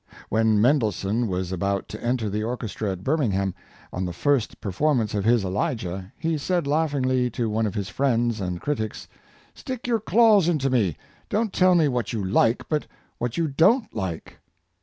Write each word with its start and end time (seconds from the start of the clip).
When 0.29 0.59
Mendelssohn 0.59 1.27
was 1.27 1.51
about 1.51 1.87
to 1.89 2.03
enter 2.03 2.27
the 2.27 2.43
orchestra 2.43 2.91
at 2.93 3.03
Birmingham, 3.03 3.53
on 3.93 4.03
the 4.03 4.13
first 4.13 4.59
performance 4.59 5.13
of 5.13 5.25
his" 5.25 5.45
Elijah," 5.45 6.11
he 6.17 6.39
said 6.39 6.65
laughingly 6.65 7.29
to 7.29 7.47
one 7.51 7.67
of 7.67 7.75
his 7.75 7.87
friends 7.87 8.41
and 8.41 8.59
critics, 8.59 9.07
^' 9.15 9.17
stick 9.55 9.85
your 9.85 9.99
claws 9.99 10.47
into 10.49 10.71
me! 10.71 10.97
Don't 11.29 11.53
tell 11.53 11.75
me 11.75 11.87
what 11.87 12.13
you 12.13 12.23
like, 12.25 12.67
but 12.67 12.87
what 13.19 13.37
you 13.37 13.47
don't 13.47 13.95
like! 13.95 14.39